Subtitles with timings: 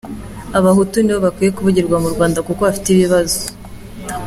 [0.57, 3.41] Abahutu ni bo bakwiye kuvugirwa mu Rwanda kuko bafite ibibazo.